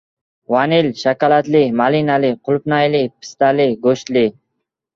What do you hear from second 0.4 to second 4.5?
Vanil, shokoladli, malinali, qulupnayli, pistali, goʻshtli...